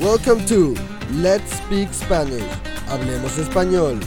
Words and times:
Welcome 0.00 0.46
to 0.46 0.74
Let's 1.10 1.52
Speak 1.58 1.92
Spanish. 1.92 2.50
Hablemos 2.88 3.36
Español. 3.36 4.00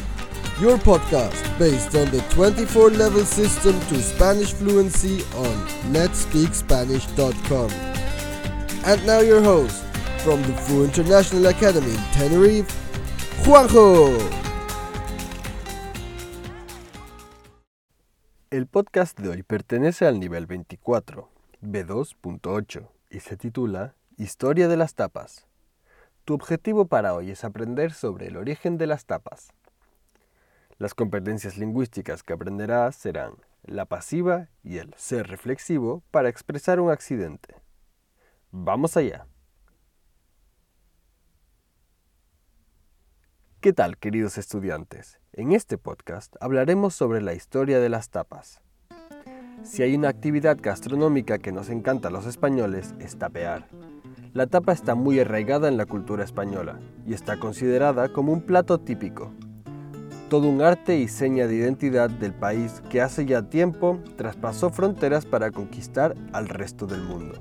Your 0.59 0.79
podcast 0.79 1.37
based 1.59 1.93
on 1.93 2.09
the 2.09 2.19
24 2.31 2.89
level 2.89 3.23
system 3.23 3.79
to 3.89 4.01
Spanish 4.01 4.53
fluency 4.53 5.21
on 5.35 5.53
letspeakspanish.com. 5.93 7.69
And 8.85 9.05
now 9.05 9.19
your 9.19 9.43
host 9.43 9.85
from 10.23 10.41
the 10.41 10.53
Fu 10.63 10.83
International 10.83 11.45
Academy 11.45 11.91
in 11.91 12.03
Tenerife, 12.11 12.73
Juanjo. 13.45 14.17
El 18.49 18.65
podcast 18.65 19.19
de 19.19 19.29
hoy 19.29 19.43
pertenece 19.43 20.07
al 20.07 20.19
nivel 20.19 20.47
24, 20.47 21.29
B2.8, 21.61 22.89
y 23.11 23.19
se 23.19 23.37
titula 23.37 23.93
Historia 24.17 24.67
de 24.67 24.77
las 24.77 24.95
tapas. 24.95 25.52
Tu 26.25 26.33
objetivo 26.33 26.85
para 26.85 27.13
hoy 27.13 27.31
es 27.31 27.43
aprender 27.43 27.91
sobre 27.91 28.27
el 28.27 28.37
origen 28.37 28.77
de 28.77 28.87
las 28.87 29.05
tapas. 29.05 29.51
Las 30.77 30.93
competencias 30.93 31.57
lingüísticas 31.57 32.23
que 32.23 32.31
aprenderás 32.31 32.95
serán 32.95 33.33
la 33.63 33.85
pasiva 33.85 34.47
y 34.63 34.77
el 34.77 34.93
ser 34.95 35.27
reflexivo 35.27 36.01
para 36.11 36.29
expresar 36.29 36.79
un 36.79 36.91
accidente. 36.91 37.55
Vamos 38.51 38.95
allá. 38.95 39.27
¿Qué 43.59 43.73
tal, 43.73 43.97
queridos 43.97 44.37
estudiantes? 44.37 45.19
En 45.33 45.51
este 45.51 45.77
podcast 45.77 46.35
hablaremos 46.39 46.95
sobre 46.95 47.21
la 47.21 47.33
historia 47.33 47.81
de 47.81 47.89
las 47.89 48.09
tapas. 48.09 48.61
Si 49.63 49.83
hay 49.83 49.95
una 49.95 50.09
actividad 50.09 50.57
gastronómica 50.61 51.39
que 51.39 51.51
nos 51.51 51.69
encanta 51.69 52.07
a 52.07 52.11
los 52.11 52.25
españoles, 52.25 52.93
es 52.99 53.17
tapear. 53.17 53.67
La 54.33 54.47
tapa 54.47 54.73
está 54.73 54.95
muy 54.95 55.19
arraigada 55.19 55.67
en 55.67 55.77
la 55.77 55.85
cultura 55.85 56.23
española 56.23 56.79
y 57.05 57.13
está 57.13 57.37
considerada 57.37 58.09
como 58.09 58.33
un 58.33 58.41
plato 58.41 58.79
típico. 58.79 59.31
Todo 60.27 60.47
un 60.47 60.63
arte 60.63 60.97
y 60.97 61.07
seña 61.07 61.45
de 61.45 61.53
identidad 61.53 62.09
del 62.09 62.33
país 62.33 62.81
que 62.89 62.99
hace 62.99 63.27
ya 63.27 63.43
tiempo 63.43 63.99
traspasó 64.15 64.71
fronteras 64.71 65.27
para 65.27 65.51
conquistar 65.51 66.15
al 66.31 66.49
resto 66.49 66.87
del 66.87 67.03
mundo 67.03 67.35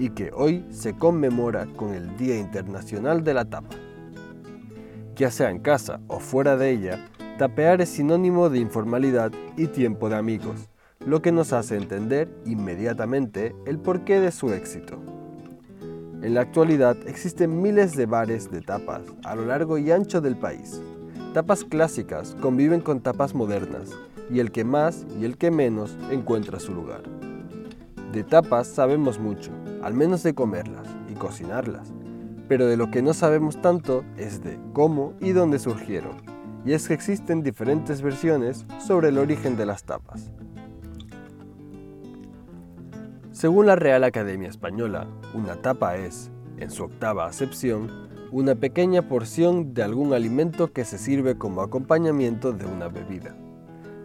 y 0.00 0.10
que 0.10 0.32
hoy 0.34 0.66
se 0.70 0.96
conmemora 0.96 1.66
con 1.76 1.94
el 1.94 2.16
Día 2.16 2.36
Internacional 2.36 3.22
de 3.22 3.34
la 3.34 3.44
Tapa. 3.44 3.76
Ya 5.14 5.30
sea 5.30 5.50
en 5.50 5.60
casa 5.60 6.00
o 6.08 6.18
fuera 6.18 6.56
de 6.56 6.70
ella, 6.70 7.08
tapear 7.38 7.80
es 7.80 7.90
sinónimo 7.90 8.50
de 8.50 8.58
informalidad 8.58 9.30
y 9.56 9.68
tiempo 9.68 10.08
de 10.08 10.16
amigos, 10.16 10.68
lo 10.98 11.22
que 11.22 11.30
nos 11.30 11.52
hace 11.52 11.76
entender 11.76 12.28
inmediatamente 12.44 13.54
el 13.64 13.78
porqué 13.78 14.18
de 14.18 14.32
su 14.32 14.52
éxito. 14.52 15.05
En 16.22 16.32
la 16.34 16.40
actualidad 16.40 16.96
existen 17.06 17.60
miles 17.60 17.94
de 17.94 18.06
bares 18.06 18.50
de 18.50 18.62
tapas 18.62 19.02
a 19.24 19.36
lo 19.36 19.44
largo 19.44 19.76
y 19.76 19.90
ancho 19.90 20.20
del 20.20 20.36
país. 20.36 20.80
Tapas 21.34 21.62
clásicas 21.62 22.34
conviven 22.40 22.80
con 22.80 23.00
tapas 23.00 23.34
modernas 23.34 23.90
y 24.30 24.40
el 24.40 24.50
que 24.50 24.64
más 24.64 25.06
y 25.20 25.26
el 25.26 25.36
que 25.36 25.50
menos 25.50 25.96
encuentra 26.10 26.58
su 26.58 26.72
lugar. 26.74 27.02
De 28.12 28.24
tapas 28.24 28.66
sabemos 28.66 29.18
mucho, 29.18 29.50
al 29.82 29.92
menos 29.92 30.22
de 30.22 30.34
comerlas 30.34 30.88
y 31.10 31.14
cocinarlas, 31.14 31.92
pero 32.48 32.66
de 32.66 32.78
lo 32.78 32.90
que 32.90 33.02
no 33.02 33.12
sabemos 33.12 33.60
tanto 33.60 34.02
es 34.16 34.42
de 34.42 34.58
cómo 34.72 35.12
y 35.20 35.32
dónde 35.32 35.58
surgieron, 35.58 36.16
y 36.64 36.72
es 36.72 36.88
que 36.88 36.94
existen 36.94 37.42
diferentes 37.42 38.00
versiones 38.00 38.64
sobre 38.78 39.10
el 39.10 39.18
origen 39.18 39.56
de 39.56 39.66
las 39.66 39.84
tapas. 39.84 40.30
Según 43.36 43.66
la 43.66 43.76
Real 43.76 44.02
Academia 44.02 44.48
Española, 44.48 45.06
una 45.34 45.56
tapa 45.56 45.96
es, 45.98 46.30
en 46.56 46.70
su 46.70 46.84
octava 46.84 47.26
acepción, 47.26 48.08
una 48.32 48.54
pequeña 48.54 49.02
porción 49.10 49.74
de 49.74 49.82
algún 49.82 50.14
alimento 50.14 50.72
que 50.72 50.86
se 50.86 50.96
sirve 50.96 51.36
como 51.36 51.60
acompañamiento 51.60 52.52
de 52.52 52.64
una 52.64 52.88
bebida. 52.88 53.36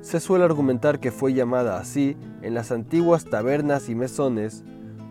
Se 0.01 0.19
suele 0.19 0.43
argumentar 0.43 0.99
que 0.99 1.13
fue 1.13 1.33
llamada 1.33 1.79
así 1.79 2.17
en 2.41 2.55
las 2.55 2.73
antiguas 2.73 3.23
tabernas 3.23 3.87
y 3.87 3.95
mesones 3.95 4.65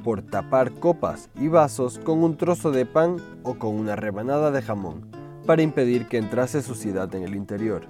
por 0.05 0.21
tapar 0.21 0.71
copas 0.73 1.31
y 1.35 1.49
vasos 1.49 1.99
con 1.99 2.23
un 2.23 2.37
trozo 2.37 2.73
de 2.73 2.85
pan 2.85 3.17
o 3.43 3.55
con 3.55 3.75
una 3.75 3.97
rebanada 3.97 4.51
de 4.51 4.61
jamón, 4.61 5.11
para 5.47 5.63
impedir 5.63 6.09
que 6.09 6.19
entrase 6.19 6.61
suciedad 6.61 7.15
en 7.15 7.23
el 7.23 7.35
interior. 7.35 7.87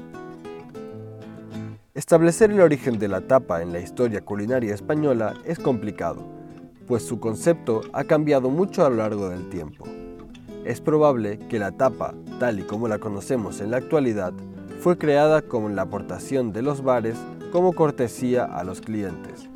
Establecer 2.00 2.50
el 2.50 2.62
origen 2.62 2.98
de 2.98 3.08
la 3.08 3.20
tapa 3.20 3.60
en 3.60 3.74
la 3.74 3.78
historia 3.78 4.22
culinaria 4.22 4.74
española 4.74 5.34
es 5.44 5.58
complicado, 5.58 6.26
pues 6.86 7.02
su 7.04 7.20
concepto 7.20 7.82
ha 7.92 8.04
cambiado 8.04 8.48
mucho 8.48 8.86
a 8.86 8.88
lo 8.88 8.96
largo 8.96 9.28
del 9.28 9.50
tiempo. 9.50 9.84
Es 10.64 10.80
probable 10.80 11.38
que 11.50 11.58
la 11.58 11.72
tapa, 11.72 12.14
tal 12.38 12.58
y 12.58 12.62
como 12.62 12.88
la 12.88 12.96
conocemos 12.96 13.60
en 13.60 13.70
la 13.70 13.76
actualidad, 13.76 14.32
fue 14.80 14.96
creada 14.96 15.42
con 15.42 15.76
la 15.76 15.82
aportación 15.82 16.54
de 16.54 16.62
los 16.62 16.82
bares 16.82 17.18
como 17.52 17.74
cortesía 17.74 18.46
a 18.46 18.64
los 18.64 18.80
clientes, 18.80 19.50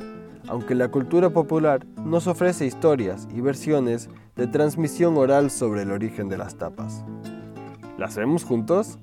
aunque 0.46 0.74
la 0.74 0.90
cultura 0.90 1.30
popular 1.30 1.86
nos 2.04 2.26
ofrece 2.26 2.66
historias 2.66 3.26
y 3.34 3.40
versiones 3.40 4.10
de 4.36 4.48
transmisión 4.48 5.16
oral 5.16 5.50
sobre 5.50 5.80
el 5.80 5.90
origen 5.90 6.28
de 6.28 6.36
las 6.36 6.56
tapas. 6.56 7.06
¿Las 7.96 8.16
vemos 8.16 8.44
juntos? 8.44 8.98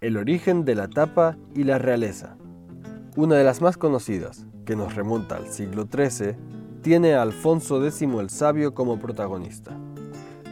El 0.00 0.16
origen 0.16 0.64
de 0.64 0.74
la 0.74 0.88
tapa 0.88 1.36
y 1.54 1.64
la 1.64 1.76
realeza. 1.76 2.38
Una 3.16 3.34
de 3.34 3.44
las 3.44 3.60
más 3.60 3.76
conocidas, 3.76 4.46
que 4.64 4.74
nos 4.74 4.94
remonta 4.94 5.36
al 5.36 5.48
siglo 5.48 5.86
XIII, 5.92 6.36
tiene 6.80 7.12
a 7.12 7.20
Alfonso 7.20 7.84
X 7.84 8.00
el 8.00 8.30
Sabio 8.30 8.72
como 8.72 8.98
protagonista. 8.98 9.76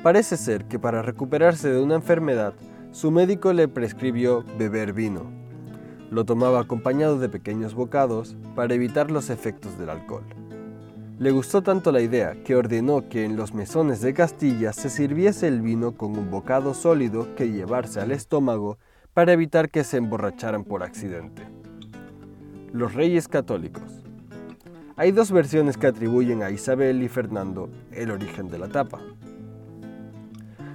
Parece 0.03 0.37
ser 0.37 0.67
que 0.67 0.79
para 0.79 1.01
recuperarse 1.01 1.71
de 1.71 1.81
una 1.81 1.95
enfermedad, 1.95 2.53
su 2.93 3.11
médico 3.11 3.55
le 3.55 3.69
prescribió 3.69 4.45
beber 4.59 4.93
vino. 4.93 5.23
Lo 6.11 6.27
tomaba 6.27 6.61
acompañado 6.61 7.19
de 7.19 7.31
pequeños 7.31 7.73
bocados 7.73 8.37
para 8.55 8.75
evitar 8.75 9.11
los 9.11 9.31
efectos 9.31 9.79
del 9.79 9.89
alcohol. 9.89 10.25
Le 11.19 11.31
gustó 11.31 11.63
tanto 11.63 11.91
la 11.91 12.03
idea 12.03 12.35
que 12.45 12.55
ordenó 12.55 13.09
que 13.09 13.25
en 13.25 13.37
los 13.37 13.55
mesones 13.55 14.03
de 14.03 14.13
Castilla 14.13 14.75
se 14.75 14.91
sirviese 14.91 15.49
el 15.49 15.63
vino 15.63 15.97
con 15.97 16.19
un 16.19 16.31
bocado 16.31 16.75
sólido 16.75 17.35
que 17.35 17.51
llevarse 17.51 17.99
al 17.99 18.13
estómago 18.13 18.77
para 19.19 19.33
evitar 19.33 19.69
que 19.69 19.83
se 19.83 19.97
emborracharan 19.97 20.63
por 20.63 20.85
accidente. 20.85 21.43
Los 22.73 22.95
reyes 22.95 23.27
católicos. 23.27 24.05
Hay 24.95 25.11
dos 25.11 25.33
versiones 25.33 25.77
que 25.77 25.89
atribuyen 25.89 26.45
a 26.45 26.53
Isabel 26.53 27.03
y 27.03 27.09
Fernando 27.09 27.69
el 27.91 28.13
origen 28.13 28.47
de 28.47 28.59
la 28.59 28.69
tapa. 28.69 29.01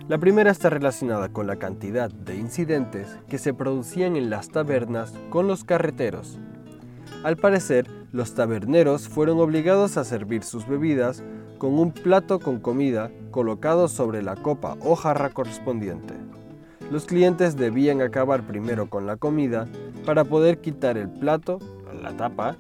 La 0.09 0.17
primera 0.17 0.51
está 0.51 0.69
relacionada 0.69 1.29
con 1.29 1.47
la 1.47 1.55
cantidad 1.55 2.11
de 2.11 2.35
incidentes 2.35 3.17
que 3.29 3.37
se 3.37 3.53
producían 3.53 4.17
en 4.17 4.29
las 4.29 4.49
tabernas 4.49 5.13
con 5.29 5.47
los 5.47 5.63
carreteros. 5.63 6.37
Al 7.23 7.37
parecer, 7.37 7.89
los 8.11 8.35
taberneros 8.35 9.07
fueron 9.07 9.39
obligados 9.39 9.95
a 9.95 10.03
servir 10.03 10.43
sus 10.43 10.67
bebidas 10.67 11.23
con 11.59 11.79
un 11.79 11.93
plato 11.93 12.41
con 12.41 12.59
comida 12.59 13.09
colocado 13.31 13.87
sobre 13.87 14.21
la 14.21 14.35
copa 14.35 14.75
o 14.81 14.97
jarra 14.97 15.29
correspondiente. 15.29 16.13
Los 16.91 17.05
clientes 17.05 17.55
debían 17.55 18.01
acabar 18.01 18.45
primero 18.45 18.89
con 18.89 19.07
la 19.07 19.17
comida 19.17 19.67
para 20.05 20.23
poder 20.23 20.59
quitar 20.59 20.97
el 20.97 21.09
plato, 21.09 21.59
la 22.01 22.15
tapa, 22.15 22.57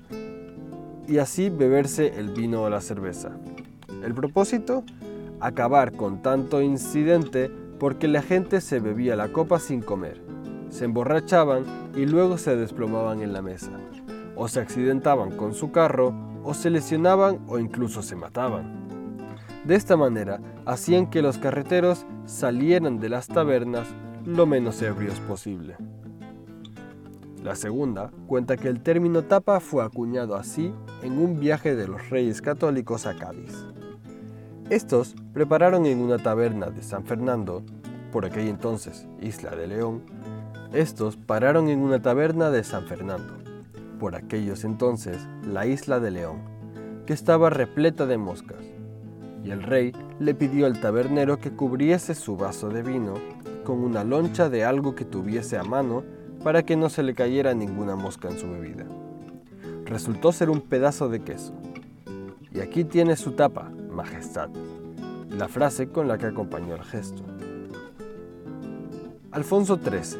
y 1.07 1.17
así 1.17 1.49
beberse 1.49 2.19
el 2.19 2.29
vino 2.29 2.63
o 2.63 2.69
la 2.69 2.81
cerveza. 2.81 3.31
El 4.03 4.13
propósito, 4.13 4.83
acabar 5.39 5.91
con 5.91 6.21
tanto 6.21 6.61
incidente 6.61 7.51
porque 7.79 8.07
la 8.07 8.21
gente 8.21 8.61
se 8.61 8.79
bebía 8.79 9.15
la 9.15 9.27
copa 9.27 9.59
sin 9.59 9.81
comer, 9.81 10.21
se 10.69 10.85
emborrachaban 10.85 11.65
y 11.95 12.05
luego 12.05 12.37
se 12.37 12.55
desplomaban 12.55 13.21
en 13.21 13.33
la 13.33 13.41
mesa, 13.41 13.71
o 14.35 14.47
se 14.47 14.61
accidentaban 14.61 15.31
con 15.31 15.53
su 15.53 15.71
carro, 15.71 16.13
o 16.43 16.53
se 16.53 16.69
lesionaban 16.69 17.39
o 17.47 17.59
incluso 17.59 18.01
se 18.01 18.15
mataban. 18.15 18.83
De 19.65 19.75
esta 19.75 19.95
manera, 19.95 20.39
hacían 20.65 21.09
que 21.09 21.21
los 21.21 21.37
carreteros 21.37 22.05
salieran 22.25 22.99
de 22.99 23.09
las 23.09 23.27
tabernas 23.27 23.87
lo 24.25 24.45
menos 24.45 24.81
ebrios 24.81 25.19
posible. 25.21 25.75
La 27.43 27.55
segunda 27.55 28.09
cuenta 28.27 28.55
que 28.55 28.69
el 28.69 28.81
término 28.81 29.23
tapa 29.23 29.59
fue 29.59 29.83
acuñado 29.83 30.35
así 30.35 30.73
en 31.01 31.17
un 31.17 31.39
viaje 31.39 31.75
de 31.75 31.87
los 31.87 32.09
reyes 32.09 32.41
católicos 32.41 33.05
a 33.05 33.15
Cádiz. 33.15 33.65
Estos 34.69 35.13
prepararon 35.33 35.85
en 35.85 35.99
una 35.99 36.17
taberna 36.17 36.67
de 36.67 36.81
San 36.81 37.03
Fernando, 37.03 37.63
por 38.13 38.25
aquel 38.25 38.47
entonces 38.47 39.07
Isla 39.19 39.55
de 39.55 39.67
León, 39.67 40.03
estos 40.71 41.17
pararon 41.17 41.67
en 41.67 41.79
una 41.79 42.01
taberna 42.01 42.49
de 42.49 42.63
San 42.63 42.85
Fernando, 42.85 43.35
por 43.99 44.15
aquellos 44.15 44.63
entonces 44.63 45.17
la 45.45 45.67
Isla 45.67 45.99
de 45.99 46.11
León, 46.11 46.39
que 47.05 47.13
estaba 47.13 47.49
repleta 47.49 48.05
de 48.05 48.17
moscas, 48.17 48.65
y 49.43 49.51
el 49.51 49.61
rey 49.61 49.91
le 50.19 50.33
pidió 50.33 50.65
al 50.65 50.79
tabernero 50.79 51.39
que 51.39 51.51
cubriese 51.51 52.15
su 52.15 52.37
vaso 52.37 52.69
de 52.69 52.81
vino 52.81 53.15
con 53.63 53.79
una 53.79 54.03
loncha 54.03 54.49
de 54.49 54.63
algo 54.63 54.95
que 54.95 55.05
tuviese 55.05 55.57
a 55.57 55.63
mano 55.63 56.03
para 56.43 56.63
que 56.63 56.75
no 56.75 56.89
se 56.89 57.03
le 57.03 57.13
cayera 57.13 57.53
ninguna 57.53 57.95
mosca 57.95 58.29
en 58.29 58.37
su 58.37 58.49
bebida. 58.49 58.85
Resultó 59.85 60.31
ser 60.31 60.49
un 60.49 60.61
pedazo 60.61 61.09
de 61.09 61.21
queso. 61.21 61.53
Y 62.51 62.59
aquí 62.59 62.83
tiene 62.83 63.15
su 63.15 63.31
tapa, 63.31 63.71
Majestad. 63.91 64.49
la 65.29 65.47
frase 65.47 65.89
con 65.89 66.07
la 66.07 66.17
que 66.17 66.27
acompañó 66.27 66.75
el 66.75 66.83
gesto. 66.83 67.23
Alfonso 69.31 69.79
XIII, 69.79 70.19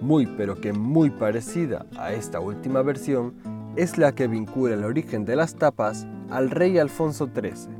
muy 0.00 0.26
pero 0.26 0.60
que 0.60 0.72
muy 0.72 1.10
parecida 1.10 1.86
a 1.96 2.12
esta 2.12 2.38
última 2.38 2.82
versión, 2.82 3.34
es 3.74 3.98
la 3.98 4.14
que 4.14 4.28
vincula 4.28 4.74
el 4.74 4.84
origen 4.84 5.24
de 5.24 5.34
las 5.34 5.56
tapas 5.56 6.06
al 6.30 6.50
rey 6.50 6.78
Alfonso 6.78 7.28
XIII, 7.34 7.74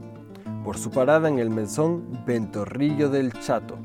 por 0.65 0.77
su 0.77 0.91
parada 0.91 1.29
en 1.29 1.39
el 1.39 1.51
mesón 1.51 2.25
Ventorrillo 2.27 3.09
del 3.09 3.33
Chato, 3.33 3.79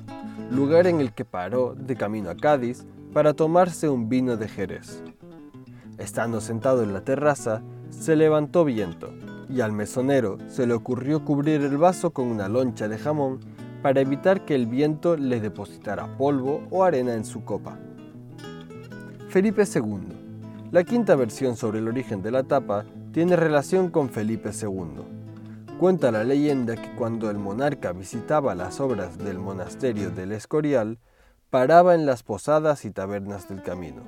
lugar 0.51 0.87
en 0.87 0.99
el 0.99 1.13
que 1.13 1.25
paró 1.25 1.75
de 1.75 1.95
camino 1.95 2.29
a 2.29 2.35
Cádiz 2.35 2.85
para 3.13 3.33
tomarse 3.33 3.89
un 3.89 4.09
vino 4.09 4.37
de 4.37 4.47
Jerez. 4.47 5.03
Estando 5.97 6.41
sentado 6.41 6.83
en 6.83 6.93
la 6.93 7.01
terraza, 7.01 7.61
se 7.89 8.15
levantó 8.15 8.65
viento 8.65 9.13
y 9.49 9.61
al 9.61 9.71
mesonero 9.71 10.37
se 10.47 10.65
le 10.65 10.73
ocurrió 10.73 11.25
cubrir 11.25 11.61
el 11.61 11.77
vaso 11.77 12.11
con 12.11 12.27
una 12.27 12.47
loncha 12.47 12.87
de 12.87 12.97
jamón 12.97 13.39
para 13.81 14.01
evitar 14.01 14.45
que 14.45 14.55
el 14.55 14.65
viento 14.65 15.17
le 15.17 15.39
depositara 15.39 16.17
polvo 16.17 16.63
o 16.69 16.83
arena 16.83 17.13
en 17.13 17.25
su 17.25 17.43
copa. 17.43 17.77
Felipe 19.29 19.63
II. 19.63 20.69
La 20.71 20.83
quinta 20.83 21.15
versión 21.15 21.55
sobre 21.55 21.79
el 21.79 21.87
origen 21.87 22.21
de 22.21 22.31
la 22.31 22.43
tapa 22.43 22.85
tiene 23.11 23.35
relación 23.35 23.89
con 23.89 24.09
Felipe 24.09 24.49
II 24.49 25.18
Cuenta 25.79 26.11
la 26.11 26.25
leyenda 26.25 26.75
que 26.75 26.93
cuando 26.95 27.29
el 27.29 27.37
monarca 27.37 27.93
visitaba 27.93 28.53
las 28.53 28.81
obras 28.81 29.17
del 29.17 29.39
monasterio 29.39 30.09
del 30.09 30.33
Escorial, 30.33 30.99
paraba 31.49 31.95
en 31.95 32.05
las 32.05 32.21
posadas 32.21 32.83
y 32.83 32.91
tabernas 32.91 33.47
del 33.47 33.63
camino, 33.63 34.03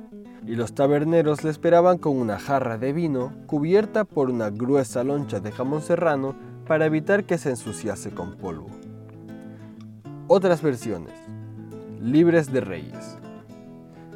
y 0.45 0.55
los 0.55 0.75
taberneros 0.75 1.45
le 1.45 1.49
esperaban 1.49 1.97
con 1.97 2.17
una 2.17 2.39
jarra 2.39 2.77
de 2.77 2.91
vino 2.91 3.31
cubierta 3.47 4.03
por 4.03 4.29
una 4.29 4.49
gruesa 4.49 5.05
loncha 5.05 5.39
de 5.39 5.53
jamón 5.53 5.81
serrano 5.81 6.35
para 6.67 6.87
evitar 6.87 7.23
que 7.23 7.37
se 7.37 7.51
ensuciase 7.51 8.11
con 8.11 8.35
polvo. 8.35 8.67
Otras 10.27 10.61
versiones. 10.61 11.13
Libres 12.01 12.51
de 12.51 12.59
Reyes. 12.59 13.17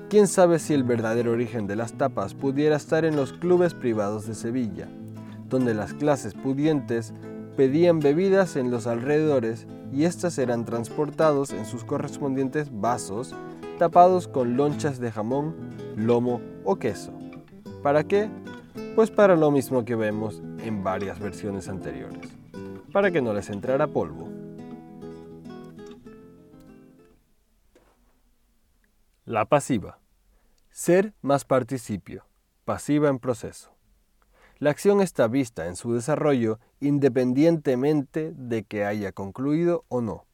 Quién 0.09 0.27
sabe 0.27 0.59
si 0.59 0.73
el 0.73 0.83
verdadero 0.83 1.31
origen 1.31 1.67
de 1.67 1.77
las 1.77 1.93
tapas 1.93 2.33
pudiera 2.33 2.75
estar 2.75 3.05
en 3.05 3.15
los 3.15 3.31
clubes 3.31 3.73
privados 3.73 4.27
de 4.27 4.35
Sevilla, 4.35 4.89
donde 5.47 5.73
las 5.73 5.93
clases 5.93 6.33
pudientes 6.33 7.13
pedían 7.55 7.99
bebidas 7.99 8.55
en 8.55 8.71
los 8.71 8.87
alrededores 8.87 9.67
y 9.91 10.05
éstas 10.05 10.37
eran 10.37 10.65
transportados 10.65 11.51
en 11.51 11.65
sus 11.65 11.83
correspondientes 11.83 12.69
vasos 12.71 13.33
tapados 13.77 14.27
con 14.27 14.55
lonchas 14.55 14.99
de 14.99 15.11
jamón, 15.11 15.55
lomo 15.95 16.41
o 16.63 16.77
queso. 16.77 17.13
¿Para 17.83 18.03
qué? 18.03 18.29
Pues 18.95 19.11
para 19.11 19.35
lo 19.35 19.51
mismo 19.51 19.85
que 19.85 19.95
vemos 19.95 20.41
en 20.59 20.83
varias 20.83 21.19
versiones 21.19 21.67
anteriores, 21.67 22.31
para 22.91 23.11
que 23.11 23.21
no 23.21 23.33
les 23.33 23.49
entrara 23.49 23.87
polvo. 23.87 24.29
La 29.25 29.45
pasiva. 29.45 29.99
Ser 30.69 31.13
más 31.21 31.45
participio, 31.45 32.25
pasiva 32.63 33.09
en 33.09 33.19
proceso. 33.19 33.74
La 34.57 34.69
acción 34.69 35.01
está 35.01 35.27
vista 35.27 35.67
en 35.67 35.75
su 35.75 35.93
desarrollo 35.93 36.59
independientemente 36.79 38.31
de 38.35 38.63
que 38.63 38.85
haya 38.85 39.11
concluido 39.11 39.83
o 39.89 39.99
no. 39.99 40.25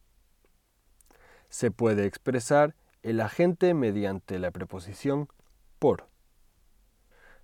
Se 1.49 1.71
puede 1.71 2.05
expresar 2.05 2.75
el 3.01 3.19
agente 3.19 3.73
mediante 3.73 4.37
la 4.37 4.51
preposición 4.51 5.27
por. 5.79 6.07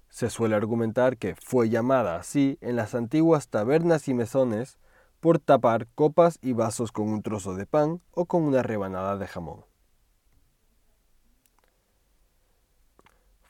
Se 0.10 0.30
suele 0.30 0.56
argumentar 0.56 1.18
que 1.18 1.36
fue 1.36 1.70
llamada 1.70 2.16
así 2.16 2.60
en 2.62 2.76
las 2.76 2.94
antiguas 2.94 3.50
tabernas 3.50 4.08
y 4.08 4.14
mesones 4.14 4.78
por 5.20 5.40
tapar 5.40 5.88
copas 5.96 6.38
y 6.42 6.54
vasos 6.54 6.92
con 6.92 7.10
un 7.10 7.24
trozo 7.24 7.56
de 7.56 7.66
pan 7.66 8.02
o 8.12 8.26
con 8.26 8.44
una 8.44 8.62
rebanada 8.62 9.18
de 9.18 9.28
jamón. 9.28 9.66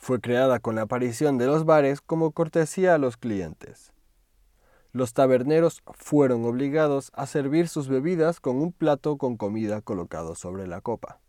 Fue 0.08 0.22
creada 0.22 0.60
con 0.60 0.76
la 0.76 0.84
aparición 0.84 1.38
de 1.38 1.48
los 1.48 1.66
bares 1.66 2.00
como 2.00 2.32
cortesía 2.32 2.96
a 2.96 2.98
los 2.98 3.18
clientes. 3.18 3.92
Los 4.94 5.12
taberneros 5.12 5.84
fueron 5.96 6.46
obligados 6.46 7.12
a 7.14 7.26
servir 7.28 7.68
sus 7.68 7.90
bebidas 7.90 8.40
con 8.40 8.56
un 8.56 8.72
plato 8.72 9.18
con 9.18 9.36
comida 9.36 9.82
colocado 9.82 10.34
sobre 10.36 10.66
la 10.66 10.80
copa. 10.80 11.20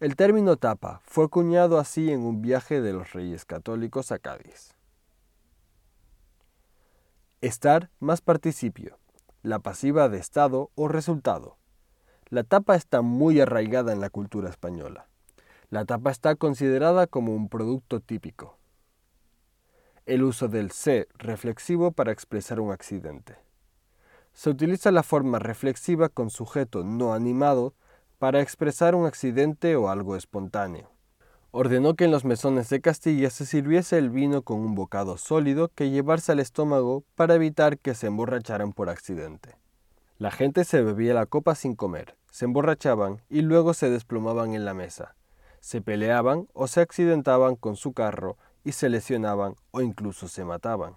El 0.00 0.16
término 0.16 0.56
tapa 0.56 1.00
fue 1.04 1.26
acuñado 1.26 1.78
así 1.78 2.10
en 2.10 2.22
un 2.22 2.42
viaje 2.42 2.80
de 2.80 2.92
los 2.92 3.12
reyes 3.12 3.44
católicos 3.44 4.10
a 4.10 4.18
Cádiz. 4.18 4.74
Estar 7.40 7.88
más 8.00 8.20
participio, 8.20 8.98
la 9.44 9.60
pasiva 9.60 10.08
de 10.08 10.18
estado 10.18 10.72
o 10.74 10.88
resultado. 10.88 11.56
La 12.30 12.42
tapa 12.42 12.74
está 12.74 13.00
muy 13.00 13.40
arraigada 13.40 13.92
en 13.92 14.00
la 14.00 14.10
cultura 14.10 14.50
española. 14.50 15.09
La 15.70 15.84
tapa 15.84 16.10
está 16.10 16.34
considerada 16.34 17.06
como 17.06 17.32
un 17.32 17.48
producto 17.48 18.00
típico. 18.00 18.58
El 20.04 20.24
uso 20.24 20.48
del 20.48 20.72
se 20.72 21.06
reflexivo 21.14 21.92
para 21.92 22.10
expresar 22.10 22.58
un 22.58 22.72
accidente. 22.72 23.36
Se 24.32 24.50
utiliza 24.50 24.90
la 24.90 25.04
forma 25.04 25.38
reflexiva 25.38 26.08
con 26.08 26.28
sujeto 26.30 26.82
no 26.82 27.14
animado 27.14 27.74
para 28.18 28.40
expresar 28.40 28.96
un 28.96 29.06
accidente 29.06 29.76
o 29.76 29.88
algo 29.90 30.16
espontáneo. 30.16 30.90
Ordenó 31.52 31.94
que 31.94 32.06
en 32.06 32.10
los 32.10 32.24
mesones 32.24 32.68
de 32.68 32.80
Castilla 32.80 33.30
se 33.30 33.46
sirviese 33.46 33.96
el 33.96 34.10
vino 34.10 34.42
con 34.42 34.58
un 34.58 34.74
bocado 34.74 35.18
sólido 35.18 35.70
que 35.72 35.90
llevarse 35.90 36.32
al 36.32 36.40
estómago 36.40 37.04
para 37.14 37.36
evitar 37.36 37.78
que 37.78 37.94
se 37.94 38.08
emborracharan 38.08 38.72
por 38.72 38.90
accidente. 38.90 39.56
La 40.18 40.32
gente 40.32 40.64
se 40.64 40.82
bebía 40.82 41.14
la 41.14 41.26
copa 41.26 41.54
sin 41.54 41.76
comer, 41.76 42.16
se 42.32 42.46
emborrachaban 42.46 43.22
y 43.28 43.42
luego 43.42 43.72
se 43.72 43.88
desplomaban 43.88 44.54
en 44.54 44.64
la 44.64 44.74
mesa 44.74 45.14
se 45.60 45.80
peleaban 45.80 46.48
o 46.52 46.66
se 46.66 46.80
accidentaban 46.80 47.56
con 47.56 47.76
su 47.76 47.92
carro 47.92 48.36
y 48.64 48.72
se 48.72 48.88
lesionaban 48.88 49.54
o 49.70 49.80
incluso 49.80 50.28
se 50.28 50.44
mataban. 50.44 50.96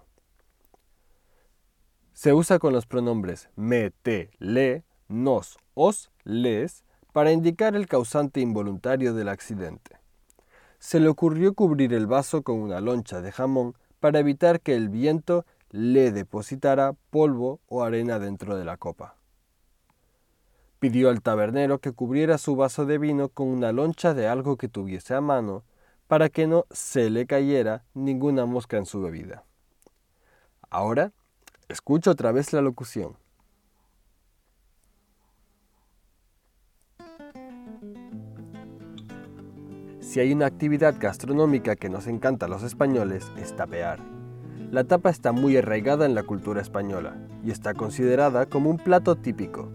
Se 2.12 2.32
usa 2.32 2.58
con 2.58 2.72
los 2.72 2.86
pronombres 2.86 3.48
me, 3.56 3.90
te, 3.90 4.30
le, 4.38 4.84
nos, 5.08 5.58
os, 5.74 6.10
les 6.24 6.84
para 7.12 7.32
indicar 7.32 7.76
el 7.76 7.86
causante 7.86 8.40
involuntario 8.40 9.14
del 9.14 9.28
accidente. 9.28 9.98
Se 10.78 11.00
le 11.00 11.08
ocurrió 11.08 11.54
cubrir 11.54 11.94
el 11.94 12.06
vaso 12.06 12.42
con 12.42 12.56
una 12.56 12.80
loncha 12.80 13.20
de 13.20 13.32
jamón 13.32 13.74
para 14.00 14.18
evitar 14.18 14.60
que 14.60 14.74
el 14.74 14.88
viento 14.88 15.46
le 15.70 16.12
depositara 16.12 16.94
polvo 17.10 17.60
o 17.68 17.82
arena 17.82 18.18
dentro 18.18 18.56
de 18.56 18.64
la 18.64 18.76
copa. 18.76 19.16
Pidió 20.84 21.08
al 21.08 21.22
tabernero 21.22 21.78
que 21.78 21.92
cubriera 21.92 22.36
su 22.36 22.56
vaso 22.56 22.84
de 22.84 22.98
vino 22.98 23.30
con 23.30 23.48
una 23.48 23.72
loncha 23.72 24.12
de 24.12 24.28
algo 24.28 24.58
que 24.58 24.68
tuviese 24.68 25.14
a 25.14 25.22
mano, 25.22 25.64
para 26.08 26.28
que 26.28 26.46
no 26.46 26.66
se 26.70 27.08
le 27.08 27.24
cayera 27.24 27.86
ninguna 27.94 28.44
mosca 28.44 28.76
en 28.76 28.84
su 28.84 29.00
bebida. 29.00 29.44
Ahora, 30.68 31.12
escucho 31.70 32.10
otra 32.10 32.32
vez 32.32 32.52
la 32.52 32.60
locución. 32.60 33.16
Si 40.00 40.20
hay 40.20 40.34
una 40.34 40.44
actividad 40.44 40.96
gastronómica 41.00 41.76
que 41.76 41.88
nos 41.88 42.06
encanta 42.08 42.44
a 42.44 42.50
los 42.50 42.62
españoles, 42.62 43.32
es 43.38 43.56
tapear. 43.56 44.00
La 44.70 44.84
tapa 44.84 45.08
está 45.08 45.32
muy 45.32 45.56
arraigada 45.56 46.04
en 46.04 46.14
la 46.14 46.24
cultura 46.24 46.60
española 46.60 47.16
y 47.42 47.52
está 47.52 47.72
considerada 47.72 48.44
como 48.44 48.68
un 48.68 48.76
plato 48.76 49.16
típico, 49.16 49.72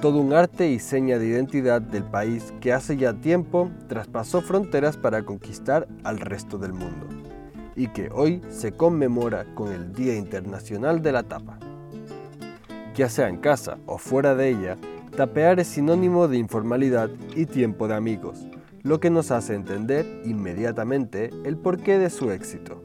todo 0.00 0.20
un 0.20 0.32
arte 0.32 0.70
y 0.70 0.78
seña 0.78 1.18
de 1.18 1.26
identidad 1.26 1.82
del 1.82 2.04
país 2.04 2.54
que 2.60 2.72
hace 2.72 2.96
ya 2.96 3.14
tiempo 3.14 3.70
traspasó 3.88 4.40
fronteras 4.40 4.96
para 4.96 5.24
conquistar 5.24 5.88
al 6.04 6.20
resto 6.20 6.56
del 6.56 6.72
mundo 6.72 7.06
y 7.74 7.88
que 7.88 8.08
hoy 8.12 8.40
se 8.48 8.72
conmemora 8.72 9.44
con 9.54 9.72
el 9.72 9.92
Día 9.92 10.16
Internacional 10.16 11.02
de 11.02 11.12
la 11.12 11.24
Tapa. 11.24 11.58
Ya 12.94 13.08
sea 13.08 13.28
en 13.28 13.38
casa 13.38 13.78
o 13.86 13.98
fuera 13.98 14.34
de 14.34 14.50
ella, 14.50 14.76
tapear 15.16 15.58
es 15.58 15.68
sinónimo 15.68 16.28
de 16.28 16.38
informalidad 16.38 17.10
y 17.34 17.46
tiempo 17.46 17.88
de 17.88 17.94
amigos, 17.94 18.46
lo 18.82 19.00
que 19.00 19.10
nos 19.10 19.30
hace 19.32 19.54
entender 19.54 20.22
inmediatamente 20.24 21.30
el 21.44 21.56
porqué 21.56 21.98
de 21.98 22.10
su 22.10 22.30
éxito. 22.30 22.82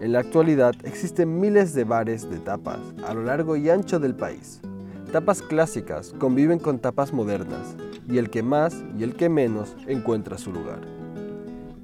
En 0.00 0.12
la 0.12 0.20
actualidad 0.20 0.74
existen 0.84 1.40
miles 1.40 1.74
de 1.74 1.82
bares 1.82 2.30
de 2.30 2.38
tapas 2.38 2.78
a 3.04 3.14
lo 3.14 3.24
largo 3.24 3.56
y 3.56 3.68
ancho 3.68 3.98
del 3.98 4.14
país, 4.14 4.60
Tapas 5.12 5.40
clásicas 5.40 6.14
conviven 6.18 6.58
con 6.58 6.80
tapas 6.80 7.14
modernas 7.14 7.76
y 8.06 8.18
el 8.18 8.28
que 8.28 8.42
más 8.42 8.84
y 8.98 9.04
el 9.04 9.16
que 9.16 9.30
menos 9.30 9.74
encuentra 9.86 10.36
su 10.36 10.52
lugar. 10.52 10.80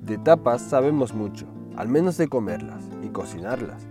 De 0.02 0.18
tapas 0.18 0.60
sabemos 0.60 1.14
mucho, 1.14 1.46
al 1.74 1.88
menos 1.88 2.18
de 2.18 2.28
comerlas 2.28 2.84
y 3.02 3.08
cocinarlas, 3.08 3.86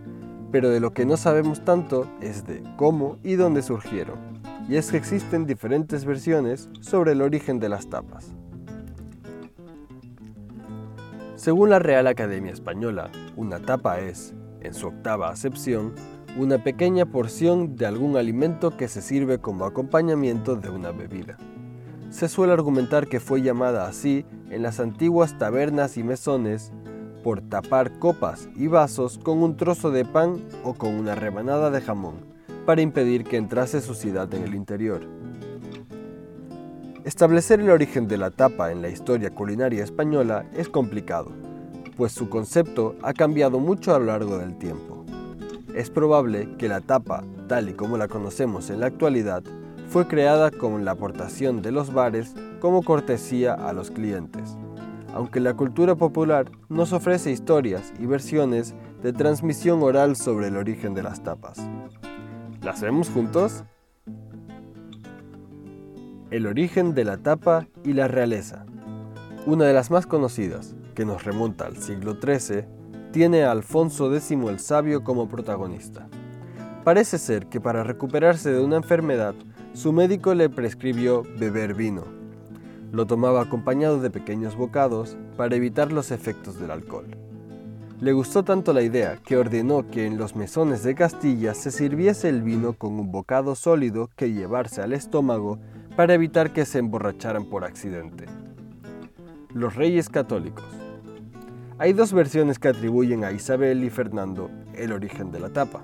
pero 0.52 0.70
de 0.70 0.80
lo 0.80 0.94
que 0.94 1.08
no 1.08 1.18
sabemos 1.18 1.66
tanto 1.66 2.08
es 2.22 2.46
de 2.46 2.64
cómo 2.78 3.18
y 3.24 3.34
dónde 3.34 3.64
surgieron, 3.64 4.20
y 4.70 4.76
es 4.76 4.92
que 4.92 4.98
existen 4.98 5.48
diferentes 5.48 6.06
versiones 6.06 6.70
sobre 6.80 7.14
el 7.14 7.24
origen 7.24 7.60
de 7.60 7.70
las 7.70 7.90
tapas. 7.90 8.36
Según 11.38 11.72
la 11.72 11.80
Real 11.80 12.06
Academia 12.06 12.54
Española, 12.54 13.10
una 13.36 13.60
tapa 13.60 14.00
es, 14.00 14.36
en 14.62 14.76
su 14.76 14.88
octava 14.88 15.30
acepción, 15.30 15.96
una 16.38 16.64
pequeña 16.64 17.06
porción 17.06 17.76
de 17.76 17.86
algún 17.86 18.18
alimento 18.18 18.76
que 18.76 18.88
se 18.88 19.04
sirve 19.04 19.38
como 19.38 19.66
acompañamiento 19.66 20.56
de 20.56 20.70
una 20.70 20.92
bebida. 20.92 21.38
Se 22.10 22.28
suele 22.28 22.54
argumentar 22.54 23.08
que 23.08 23.20
fue 23.20 23.44
llamada 23.44 23.88
así 23.88 24.26
en 24.50 24.64
las 24.64 24.80
antiguas 24.80 25.38
tabernas 25.38 25.96
y 25.98 26.04
mesones 26.04 26.72
por 27.24 27.42
tapar 27.42 28.00
copas 28.00 28.50
y 28.56 28.68
vasos 28.68 29.20
con 29.20 29.44
un 29.44 29.58
trozo 29.58 29.92
de 29.92 30.06
pan 30.06 30.44
o 30.64 30.74
con 30.74 30.96
una 30.96 31.14
rebanada 31.14 31.70
de 31.70 31.82
jamón, 31.82 32.16
para 32.66 32.82
impedir 32.82 33.24
que 33.24 33.38
entrase 33.38 33.80
suciedad 33.80 34.34
en 34.34 34.44
el 34.44 34.56
interior. 34.56 35.02
Establecer 37.06 37.60
el 37.60 37.70
origen 37.70 38.08
de 38.08 38.18
la 38.18 38.32
tapa 38.32 38.72
en 38.72 38.82
la 38.82 38.90
historia 38.90 39.30
culinaria 39.30 39.84
española 39.84 40.46
es 40.56 40.68
complicado, 40.68 41.32
pues 41.96 42.12
su 42.12 42.28
concepto 42.28 42.96
ha 43.04 43.14
cambiado 43.14 43.60
mucho 43.60 43.94
a 43.94 44.00
lo 44.00 44.06
largo 44.06 44.40
del 44.40 44.58
tiempo. 44.58 45.03
Es 45.74 45.90
probable 45.90 46.56
que 46.58 46.68
la 46.68 46.82
tapa, 46.82 47.24
tal 47.48 47.70
y 47.70 47.74
como 47.74 47.98
la 47.98 48.08
conocemos 48.08 48.70
en 48.70 48.80
la 48.80 48.88
actualidad, 48.88 49.44
fue 49.88 50.08
creada 50.08 50.52
con 50.52 50.86
la 50.86 50.92
aportación 50.92 51.62
de 51.62 51.72
los 51.72 51.94
bares 51.94 52.34
como 52.60 52.84
cortesía 52.84 53.54
a 53.54 53.74
los 53.74 53.92
clientes 53.92 54.58
aunque 55.14 55.40
la 55.40 55.54
cultura 55.54 55.96
popular 55.96 56.52
nos 56.70 56.92
ofrece 56.92 57.32
historias 57.32 57.94
y 58.00 58.06
versiones 58.06 58.74
de 59.04 59.14
transmisión 59.14 59.84
oral 59.84 60.16
sobre 60.16 60.48
el 60.48 60.58
origen 60.58 60.94
de 60.96 61.04
las 61.04 61.24
tapas. 61.24 61.60
¿Las 62.62 62.82
vemos 62.82 63.10
juntos? 63.10 63.64
El 66.32 66.48
origen 66.48 66.96
de 66.96 67.06
la 67.06 67.18
tapa 67.18 67.68
y 67.84 67.94
la 67.94 68.08
realeza. 68.08 68.66
Una 69.46 69.66
de 69.66 69.74
las 69.74 69.92
más 69.92 70.08
conocidas, 70.08 70.76
que 70.96 71.06
nos 71.06 71.24
remonta 71.24 71.66
al 71.66 71.78
siglo 71.78 72.16
XIII, 72.20 72.66
tiene 73.14 73.44
a 73.44 73.52
Alfonso 73.52 74.14
X 74.14 74.32
el 74.32 74.60
Sabio 74.60 75.04
como 75.04 75.30
protagonista. 75.30 76.08
Parece 76.84 77.20
ser 77.20 77.46
que 77.46 77.62
para 77.62 77.84
recuperarse 77.84 78.52
de 78.52 78.60
una 78.60 78.76
enfermedad, 78.76 79.36
su 79.74 79.94
médico 79.94 80.34
le 80.34 80.50
prescribió 80.50 81.22
beber 81.38 81.76
vino, 81.76 82.06
lo 82.92 83.06
tomaba 83.06 83.42
acompañado 83.42 84.02
de 84.02 84.10
pequeños 84.10 84.56
bocados 84.56 85.16
para 85.38 85.56
evitar 85.56 85.92
los 85.92 86.10
efectos 86.10 86.60
del 86.60 86.72
alcohol. 86.72 87.06
Le 88.02 88.14
gustó 88.14 88.44
tanto 88.44 88.74
la 88.74 88.82
idea 88.82 89.20
que 89.24 89.38
ordenó 89.38 89.88
que 89.88 90.08
en 90.08 90.18
los 90.18 90.36
mesones 90.36 90.84
de 90.84 90.96
Castilla 90.96 91.54
se 91.54 91.70
sirviese 91.70 92.30
el 92.30 92.42
vino 92.42 92.74
con 92.74 93.00
un 93.00 93.12
bocado 93.12 93.54
sólido 93.54 94.10
que 94.16 94.34
llevarse 94.34 94.82
al 94.82 94.92
estómago 94.92 95.60
para 95.96 96.16
evitar 96.16 96.52
que 96.52 96.66
se 96.66 96.80
emborracharan 96.80 97.46
por 97.46 97.64
accidente. 97.64 98.26
Los 99.54 99.76
reyes 99.76 100.10
católicos. 100.10 100.83
Hay 101.84 101.92
dos 101.92 102.14
versiones 102.14 102.60
que 102.60 102.70
atribuyen 102.70 103.26
a 103.26 103.34
Isabel 103.34 103.84
y 103.84 103.90
Fernando 103.90 104.50
el 104.74 104.94
origen 104.94 105.34
de 105.34 105.42
la 105.42 105.50
tapa. 105.50 105.84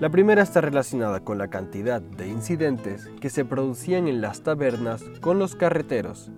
La 0.00 0.10
primera 0.10 0.42
está 0.42 0.60
relacionada 0.60 1.20
con 1.20 1.38
la 1.38 1.46
cantidad 1.46 2.02
de 2.02 2.26
incidentes 2.26 3.08
que 3.20 3.30
se 3.30 3.44
producían 3.44 4.08
en 4.08 4.20
las 4.20 4.42
tabernas 4.42 5.04
con 5.20 5.38
los 5.38 5.54
carreteros. 5.54 6.32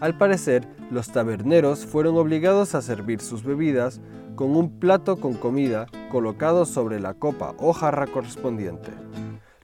Al 0.00 0.16
parecer, 0.16 0.66
los 0.90 1.10
taberneros 1.10 1.84
fueron 1.84 2.16
obligados 2.16 2.74
a 2.74 2.80
servir 2.80 3.20
sus 3.20 3.44
bebidas 3.44 4.00
con 4.34 4.56
un 4.56 4.80
plato 4.80 5.20
con 5.20 5.34
comida 5.34 5.84
colocado 6.10 6.64
sobre 6.64 7.00
la 7.00 7.12
copa 7.12 7.54
o 7.58 7.74
jarra 7.74 8.06
correspondiente. 8.06 8.92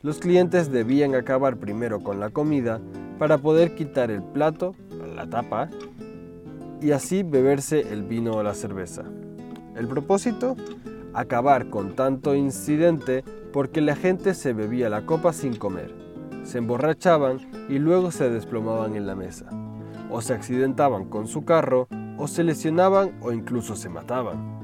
Los 0.03 0.19
clientes 0.19 0.71
debían 0.71 1.15
acabar 1.15 1.57
primero 1.57 2.03
con 2.03 2.21
la 2.21 2.29
comida 2.29 2.83
para 3.19 3.39
poder 3.39 3.75
quitar 3.75 4.11
el 4.11 4.23
plato, 4.23 4.75
la 5.17 5.27
tapa, 5.27 5.71
y 6.81 6.93
así 6.93 7.23
beberse 7.23 7.93
el 7.93 8.03
vino 8.03 8.33
o 8.33 8.43
la 8.43 8.55
cerveza. 8.55 9.05
El 9.77 9.87
propósito, 9.87 10.57
acabar 11.15 11.71
con 11.71 11.95
tanto 11.95 12.35
incidente 12.35 13.25
porque 13.53 13.81
la 13.81 13.97
gente 13.97 14.35
se 14.35 14.53
bebía 14.53 14.89
la 14.89 15.07
copa 15.07 15.33
sin 15.33 15.57
comer, 15.57 15.95
se 16.45 16.59
emborrachaban 16.59 17.39
y 17.69 17.79
luego 17.79 18.11
se 18.11 18.31
desplomaban 18.31 18.97
en 18.97 19.07
la 19.07 19.15
mesa, 19.15 19.49
o 20.11 20.21
se 20.21 20.35
accidentaban 20.35 21.07
con 21.07 21.27
su 21.27 21.45
carro, 21.45 21.89
o 22.19 22.29
se 22.29 22.45
lesionaban 22.45 23.19
o 23.23 23.33
incluso 23.33 23.77
se 23.77 23.89
mataban. 23.89 24.61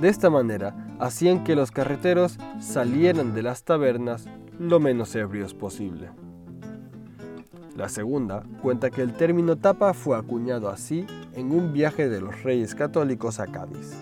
De 0.00 0.08
esta 0.08 0.30
manera 0.30 0.74
hacían 0.98 1.44
que 1.44 1.54
los 1.54 1.70
carreteros 1.70 2.38
salieran 2.58 3.34
de 3.34 3.42
las 3.42 3.64
tabernas 3.64 4.26
lo 4.58 4.80
menos 4.80 5.14
ebrios 5.14 5.54
posible. 5.54 6.10
La 7.80 7.88
segunda 7.88 8.44
cuenta 8.60 8.90
que 8.90 9.00
el 9.00 9.14
término 9.14 9.56
tapa 9.56 9.94
fue 9.94 10.14
acuñado 10.14 10.68
así 10.68 11.06
en 11.32 11.50
un 11.50 11.72
viaje 11.72 12.10
de 12.10 12.20
los 12.20 12.42
reyes 12.42 12.74
católicos 12.74 13.40
a 13.40 13.46
Cádiz. 13.46 13.94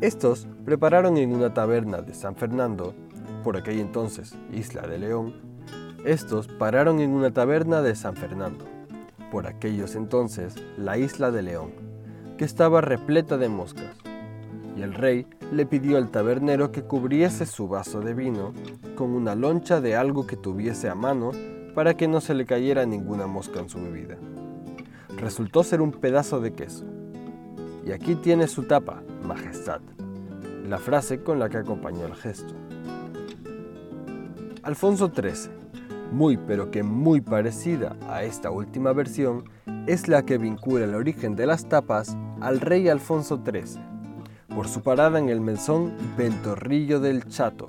Estos 0.00 0.46
prepararon 0.64 1.16
en 1.16 1.34
una 1.34 1.52
taberna 1.52 2.02
de 2.02 2.14
San 2.14 2.36
Fernando, 2.36 2.94
por 3.42 3.56
aquel 3.56 3.80
entonces 3.80 4.36
Isla 4.52 4.82
de 4.82 4.96
León, 4.96 5.34
estos 6.04 6.46
pararon 6.46 7.00
en 7.00 7.10
una 7.10 7.32
taberna 7.32 7.82
de 7.82 7.96
San 7.96 8.14
Fernando, 8.14 8.64
por 9.32 9.48
aquellos 9.48 9.96
entonces 9.96 10.54
la 10.76 10.98
Isla 10.98 11.32
de 11.32 11.42
León, 11.42 11.72
que 12.36 12.44
estaba 12.44 12.80
repleta 12.80 13.38
de 13.38 13.48
moscas, 13.48 13.96
y 14.76 14.82
el 14.82 14.94
rey 14.94 15.26
le 15.50 15.66
pidió 15.66 15.96
al 15.96 16.12
tabernero 16.12 16.70
que 16.70 16.84
cubriese 16.84 17.44
su 17.44 17.66
vaso 17.66 18.02
de 18.02 18.14
vino 18.14 18.52
con 18.94 19.10
una 19.10 19.34
loncha 19.34 19.80
de 19.80 19.96
algo 19.96 20.28
que 20.28 20.36
tuviese 20.36 20.88
a 20.88 20.94
mano 20.94 21.32
para 21.78 21.96
que 21.96 22.08
no 22.08 22.20
se 22.20 22.34
le 22.34 22.44
cayera 22.44 22.84
ninguna 22.86 23.28
mosca 23.28 23.60
en 23.60 23.68
su 23.68 23.80
bebida. 23.80 24.16
Resultó 25.16 25.62
ser 25.62 25.80
un 25.80 25.92
pedazo 25.92 26.40
de 26.40 26.52
queso. 26.52 26.84
Y 27.86 27.92
aquí 27.92 28.16
tiene 28.16 28.48
su 28.48 28.64
tapa, 28.64 29.04
Majestad, 29.22 29.80
la 30.66 30.78
frase 30.78 31.22
con 31.22 31.38
la 31.38 31.48
que 31.48 31.58
acompañó 31.58 32.04
el 32.06 32.16
gesto. 32.16 32.52
Alfonso 34.64 35.12
XIII, 35.14 35.52
muy 36.10 36.36
pero 36.36 36.72
que 36.72 36.82
muy 36.82 37.20
parecida 37.20 37.94
a 38.08 38.24
esta 38.24 38.50
última 38.50 38.92
versión, 38.92 39.44
es 39.86 40.08
la 40.08 40.24
que 40.24 40.36
vincula 40.36 40.84
el 40.84 40.96
origen 40.96 41.36
de 41.36 41.46
las 41.46 41.68
tapas 41.68 42.16
al 42.40 42.60
rey 42.60 42.88
Alfonso 42.88 43.40
XIII, 43.44 43.80
por 44.48 44.66
su 44.66 44.82
parada 44.82 45.20
en 45.20 45.28
el 45.28 45.40
mesón 45.40 45.92
Ventorrillo 46.16 46.98
del 46.98 47.24
Chato, 47.26 47.68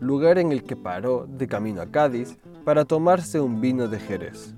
lugar 0.00 0.38
en 0.38 0.50
el 0.50 0.64
que 0.64 0.74
paró 0.74 1.28
de 1.28 1.46
camino 1.46 1.82
a 1.82 1.86
Cádiz 1.86 2.36
para 2.64 2.84
tomarse 2.84 3.40
un 3.40 3.60
vino 3.60 3.88
de 3.88 4.00
Jerez. 4.00 4.54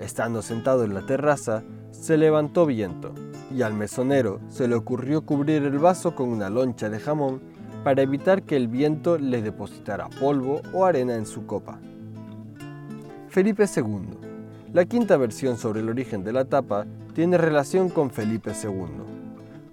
Estando 0.00 0.42
sentado 0.42 0.84
en 0.84 0.94
la 0.94 1.06
terraza, 1.06 1.62
se 1.92 2.16
levantó 2.16 2.66
viento 2.66 3.14
y 3.54 3.62
al 3.62 3.74
mesonero 3.74 4.40
se 4.48 4.66
le 4.66 4.74
ocurrió 4.74 5.22
cubrir 5.22 5.62
el 5.62 5.78
vaso 5.78 6.14
con 6.14 6.28
una 6.28 6.50
loncha 6.50 6.90
de 6.90 6.98
jamón 6.98 7.40
para 7.84 8.02
evitar 8.02 8.42
que 8.42 8.56
el 8.56 8.66
viento 8.66 9.18
le 9.18 9.42
depositara 9.42 10.08
polvo 10.08 10.60
o 10.72 10.84
arena 10.84 11.14
en 11.14 11.26
su 11.26 11.46
copa. 11.46 11.78
Felipe 13.28 13.64
II. 13.64 14.18
La 14.72 14.84
quinta 14.86 15.16
versión 15.16 15.56
sobre 15.56 15.80
el 15.80 15.88
origen 15.88 16.24
de 16.24 16.32
la 16.32 16.46
tapa 16.46 16.86
tiene 17.14 17.38
relación 17.38 17.90
con 17.90 18.10
Felipe 18.10 18.52
II. 18.60 19.04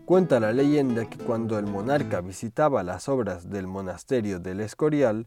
Cuenta 0.05 0.39
la 0.39 0.51
leyenda 0.51 1.05
que 1.05 1.17
cuando 1.17 1.57
el 1.57 1.65
monarca 1.65 2.21
visitaba 2.21 2.83
las 2.83 3.09
obras 3.09 3.49
del 3.49 3.65
monasterio 3.65 4.39
del 4.39 4.59
Escorial, 4.59 5.25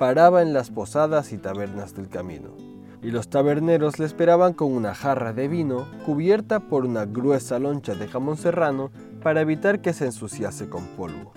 paraba 0.00 0.40
en 0.40 0.54
las 0.54 0.70
posadas 0.70 1.30
y 1.30 1.36
tabernas 1.36 1.94
del 1.94 2.08
camino 2.08 2.56
y 3.02 3.10
los 3.10 3.28
taberneros 3.28 3.98
le 3.98 4.06
esperaban 4.06 4.54
con 4.54 4.72
una 4.72 4.94
jarra 4.94 5.34
de 5.34 5.46
vino 5.46 5.86
cubierta 6.06 6.58
por 6.58 6.86
una 6.86 7.04
gruesa 7.04 7.58
loncha 7.58 7.94
de 7.94 8.08
jamón 8.08 8.38
serrano 8.38 8.90
para 9.22 9.42
evitar 9.42 9.82
que 9.82 9.92
se 9.92 10.06
ensuciase 10.06 10.70
con 10.70 10.86
polvo. 10.96 11.34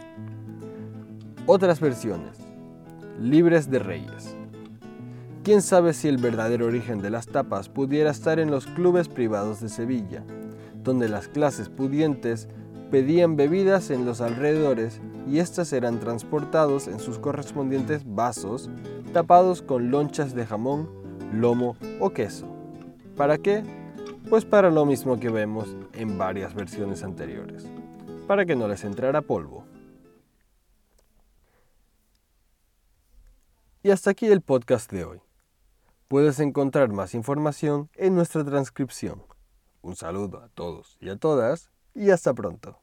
Otras 1.45 1.81
versiones. 1.81 2.37
Libres 3.19 3.69
de 3.69 3.79
reyes. 3.79 4.33
¿Quién 5.43 5.61
sabe 5.61 5.91
si 5.91 6.07
el 6.07 6.15
verdadero 6.15 6.67
origen 6.67 7.01
de 7.01 7.09
las 7.09 7.27
tapas 7.27 7.67
pudiera 7.67 8.11
estar 8.11 8.39
en 8.39 8.49
los 8.49 8.65
clubes 8.65 9.09
privados 9.09 9.59
de 9.59 9.67
Sevilla, 9.67 10.23
donde 10.85 11.09
las 11.09 11.27
clases 11.27 11.67
pudientes 11.67 12.47
pedían 12.93 13.35
bebidas 13.35 13.89
en 13.89 14.05
los 14.05 14.21
alrededores 14.21 15.01
y 15.27 15.39
éstas 15.39 15.73
eran 15.73 15.99
transportados 15.99 16.87
en 16.87 16.99
sus 16.99 17.17
correspondientes 17.17 18.03
vasos 18.05 18.69
tapados 19.13 19.63
con 19.63 19.89
lonchas 19.89 20.35
de 20.35 20.45
jamón 20.45 20.87
lomo 21.33 21.75
o 21.99 22.11
queso. 22.11 22.45
¿Para 23.17 23.39
qué? 23.39 23.63
Pues 24.29 24.45
para 24.45 24.69
lo 24.69 24.85
mismo 24.85 25.19
que 25.19 25.29
vemos 25.29 25.75
en 25.93 26.19
varias 26.19 26.53
versiones 26.53 27.01
anteriores, 27.01 27.65
para 28.27 28.45
que 28.45 28.55
no 28.55 28.67
les 28.67 28.83
entrara 28.83 29.23
polvo. 29.23 29.65
Y 33.81 33.89
hasta 33.89 34.11
aquí 34.11 34.27
el 34.27 34.41
podcast 34.41 34.91
de 34.91 35.03
hoy. 35.03 35.21
Puedes 36.07 36.39
encontrar 36.39 36.89
más 36.89 37.15
información 37.15 37.89
en 37.95 38.13
nuestra 38.13 38.45
transcripción. 38.45 39.23
Un 39.81 39.95
saludo 39.95 40.43
a 40.43 40.49
todos 40.49 40.95
y 41.01 41.09
a 41.09 41.15
todas 41.15 41.71
y 41.95 42.11
hasta 42.11 42.35
pronto. 42.35 42.82